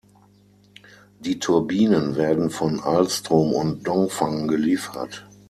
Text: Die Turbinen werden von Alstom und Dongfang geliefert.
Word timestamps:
Die 1.19 1.37
Turbinen 1.37 2.15
werden 2.15 2.49
von 2.49 2.79
Alstom 2.79 3.53
und 3.53 3.87
Dongfang 3.87 4.47
geliefert. 4.47 5.27